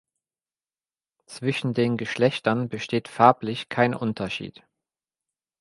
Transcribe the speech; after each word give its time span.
Zwischen 1.27 1.75
den 1.75 1.95
Geschlechtern 1.95 2.69
besteht 2.69 3.07
farblich 3.07 3.69
kein 3.69 3.93
Unterschied. 3.93 4.65